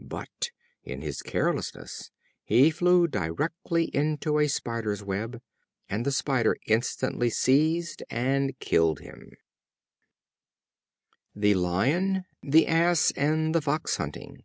But, 0.00 0.52
in 0.84 1.02
his 1.02 1.20
carelessness, 1.20 2.10
he 2.44 2.70
flew 2.70 3.06
directly 3.06 3.94
into 3.94 4.38
a 4.38 4.48
spider's 4.48 5.02
web, 5.04 5.42
and 5.86 6.06
the 6.06 6.10
spider 6.10 6.56
instantly 6.66 7.28
seized 7.28 8.02
and 8.08 8.58
killed 8.58 9.00
him. 9.00 9.32
The 11.36 11.52
Lion, 11.52 12.24
the 12.42 12.66
Ass 12.68 13.10
and 13.16 13.54
the 13.54 13.60
Fox 13.60 13.96
Hunting. 13.98 14.44